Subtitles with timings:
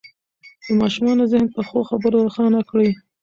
[0.63, 2.89] د ماشومانو ذهن په ښو خبرو روښانه کړئ.